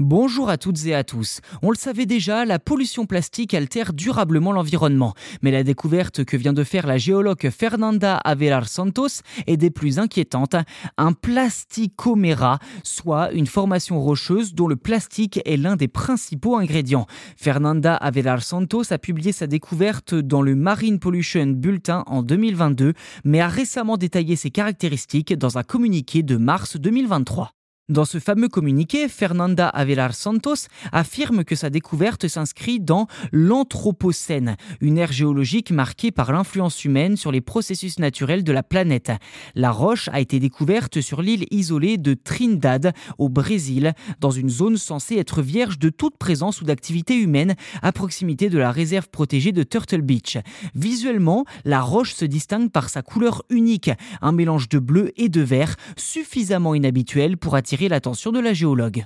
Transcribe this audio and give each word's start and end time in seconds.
Bonjour 0.00 0.50
à 0.50 0.58
toutes 0.58 0.86
et 0.86 0.94
à 0.96 1.04
tous. 1.04 1.40
On 1.62 1.70
le 1.70 1.76
savait 1.76 2.04
déjà, 2.04 2.44
la 2.44 2.58
pollution 2.58 3.06
plastique 3.06 3.54
altère 3.54 3.92
durablement 3.92 4.50
l'environnement. 4.50 5.14
Mais 5.40 5.52
la 5.52 5.62
découverte 5.62 6.24
que 6.24 6.36
vient 6.36 6.52
de 6.52 6.64
faire 6.64 6.88
la 6.88 6.98
géologue 6.98 7.48
Fernanda 7.50 8.16
Avelar 8.16 8.66
Santos 8.68 9.22
est 9.46 9.56
des 9.56 9.70
plus 9.70 10.00
inquiétantes. 10.00 10.56
Un 10.98 11.12
plasticoméra, 11.12 12.58
soit 12.82 13.30
une 13.30 13.46
formation 13.46 14.00
rocheuse 14.00 14.52
dont 14.52 14.66
le 14.66 14.74
plastique 14.74 15.38
est 15.44 15.56
l'un 15.56 15.76
des 15.76 15.86
principaux 15.86 16.56
ingrédients. 16.56 17.06
Fernanda 17.36 17.94
Avelar 17.94 18.42
Santos 18.42 18.92
a 18.92 18.98
publié 18.98 19.30
sa 19.30 19.46
découverte 19.46 20.16
dans 20.16 20.42
le 20.42 20.56
Marine 20.56 20.98
Pollution 20.98 21.46
Bulletin 21.46 22.02
en 22.08 22.24
2022, 22.24 22.94
mais 23.22 23.40
a 23.40 23.46
récemment 23.46 23.96
détaillé 23.96 24.34
ses 24.34 24.50
caractéristiques 24.50 25.38
dans 25.38 25.56
un 25.56 25.62
communiqué 25.62 26.24
de 26.24 26.36
mars 26.36 26.78
2023. 26.78 27.53
Dans 27.90 28.06
ce 28.06 28.18
fameux 28.18 28.48
communiqué, 28.48 29.08
Fernanda 29.08 29.68
Avelar 29.68 30.14
Santos 30.14 30.68
affirme 30.90 31.44
que 31.44 31.54
sa 31.54 31.68
découverte 31.68 32.28
s'inscrit 32.28 32.80
dans 32.80 33.08
l'Anthropocène, 33.30 34.56
une 34.80 34.96
ère 34.96 35.12
géologique 35.12 35.70
marquée 35.70 36.10
par 36.10 36.32
l'influence 36.32 36.86
humaine 36.86 37.18
sur 37.18 37.30
les 37.30 37.42
processus 37.42 37.98
naturels 37.98 38.42
de 38.42 38.52
la 38.52 38.62
planète. 38.62 39.12
La 39.54 39.70
roche 39.70 40.08
a 40.14 40.20
été 40.20 40.40
découverte 40.40 41.02
sur 41.02 41.20
l'île 41.20 41.44
isolée 41.50 41.98
de 41.98 42.14
Trindade, 42.14 42.94
au 43.18 43.28
Brésil, 43.28 43.92
dans 44.18 44.30
une 44.30 44.48
zone 44.48 44.78
censée 44.78 45.16
être 45.16 45.42
vierge 45.42 45.78
de 45.78 45.90
toute 45.90 46.16
présence 46.16 46.62
ou 46.62 46.64
d'activité 46.64 47.14
humaine, 47.16 47.54
à 47.82 47.92
proximité 47.92 48.48
de 48.48 48.56
la 48.56 48.70
réserve 48.70 49.10
protégée 49.10 49.52
de 49.52 49.62
Turtle 49.62 50.00
Beach. 50.00 50.38
Visuellement, 50.74 51.44
la 51.66 51.82
roche 51.82 52.14
se 52.14 52.24
distingue 52.24 52.70
par 52.70 52.88
sa 52.88 53.02
couleur 53.02 53.42
unique, 53.50 53.90
un 54.22 54.32
mélange 54.32 54.70
de 54.70 54.78
bleu 54.78 55.12
et 55.18 55.28
de 55.28 55.42
vert, 55.42 55.76
suffisamment 55.98 56.74
inhabituel 56.74 57.36
pour 57.36 57.56
attirer 57.56 57.73
l'attention 57.88 58.32
de 58.32 58.40
la 58.40 58.54
géologue. 58.54 59.04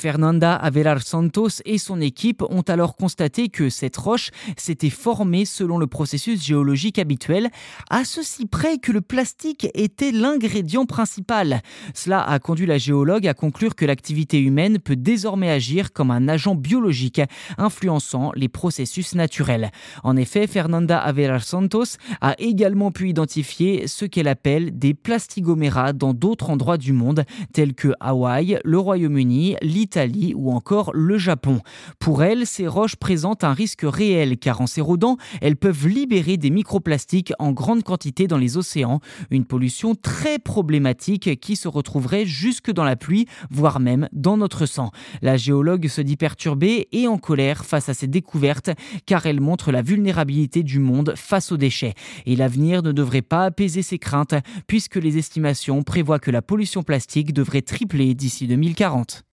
Fernanda 0.00 0.54
Avelar 0.54 1.02
Santos 1.02 1.60
et 1.64 1.76
son 1.76 2.00
équipe 2.00 2.44
ont 2.50 2.62
alors 2.62 2.94
constaté 2.94 3.48
que 3.48 3.68
cette 3.68 3.96
roche 3.96 4.30
s'était 4.56 4.90
formée 4.90 5.44
selon 5.44 5.76
le 5.76 5.88
processus 5.88 6.40
géologique 6.44 7.00
habituel, 7.00 7.48
à 7.90 8.04
ceci 8.04 8.46
près 8.46 8.78
que 8.78 8.92
le 8.92 9.00
plastique 9.00 9.66
était 9.74 10.12
l'ingrédient 10.12 10.86
principal. 10.86 11.62
Cela 11.94 12.22
a 12.22 12.38
conduit 12.38 12.66
la 12.66 12.78
géologue 12.78 13.26
à 13.26 13.34
conclure 13.34 13.74
que 13.74 13.84
l'activité 13.84 14.40
humaine 14.40 14.78
peut 14.78 14.94
désormais 14.94 15.50
agir 15.50 15.92
comme 15.92 16.12
un 16.12 16.28
agent 16.28 16.54
biologique 16.54 17.20
influençant 17.56 18.30
les 18.36 18.48
processus 18.48 19.16
naturels. 19.16 19.72
En 20.04 20.16
effet, 20.16 20.46
Fernanda 20.46 20.96
Avelar 20.96 21.42
Santos 21.42 21.96
a 22.20 22.36
également 22.38 22.92
pu 22.92 23.08
identifier 23.08 23.88
ce 23.88 24.04
qu'elle 24.04 24.28
appelle 24.28 24.78
des 24.78 24.94
plastigoméras 24.94 25.92
dans 25.92 26.14
d'autres 26.14 26.50
endroits 26.50 26.78
du 26.78 26.92
monde, 26.92 27.24
tels 27.52 27.74
que 27.74 27.94
Hawaï, 27.98 28.60
le 28.62 28.78
Royaume-Uni, 28.78 29.56
l'Italie, 29.60 29.87
l'Italie 29.88 30.34
ou 30.36 30.52
encore 30.52 30.90
le 30.92 31.16
Japon. 31.16 31.60
Pour 31.98 32.22
elle, 32.22 32.46
ces 32.46 32.66
roches 32.66 32.96
présentent 32.96 33.42
un 33.42 33.54
risque 33.54 33.84
réel 33.84 34.36
car 34.36 34.60
en 34.60 34.66
s'érodant, 34.66 35.16
elles 35.40 35.56
peuvent 35.56 35.88
libérer 35.88 36.36
des 36.36 36.50
microplastiques 36.50 37.32
en 37.38 37.52
grande 37.52 37.82
quantité 37.82 38.26
dans 38.26 38.36
les 38.36 38.58
océans, 38.58 39.00
une 39.30 39.46
pollution 39.46 39.94
très 39.94 40.38
problématique 40.38 41.40
qui 41.40 41.56
se 41.56 41.68
retrouverait 41.68 42.26
jusque 42.26 42.70
dans 42.70 42.84
la 42.84 42.96
pluie, 42.96 43.26
voire 43.50 43.80
même 43.80 44.10
dans 44.12 44.36
notre 44.36 44.66
sang. 44.66 44.90
La 45.22 45.38
géologue 45.38 45.88
se 45.88 46.02
dit 46.02 46.18
perturbée 46.18 46.88
et 46.92 47.08
en 47.08 47.16
colère 47.16 47.64
face 47.64 47.88
à 47.88 47.94
ces 47.94 48.08
découvertes 48.08 48.70
car 49.06 49.24
elles 49.24 49.40
montrent 49.40 49.72
la 49.72 49.80
vulnérabilité 49.80 50.62
du 50.62 50.80
monde 50.80 51.14
face 51.16 51.50
aux 51.50 51.56
déchets. 51.56 51.94
Et 52.26 52.36
l'avenir 52.36 52.82
ne 52.82 52.92
devrait 52.92 53.22
pas 53.22 53.46
apaiser 53.46 53.80
ses 53.80 53.98
craintes 53.98 54.34
puisque 54.66 54.96
les 54.96 55.16
estimations 55.16 55.82
prévoient 55.82 56.18
que 56.18 56.30
la 56.30 56.42
pollution 56.42 56.82
plastique 56.82 57.32
devrait 57.32 57.62
tripler 57.62 58.12
d'ici 58.14 58.46
2040. 58.46 59.24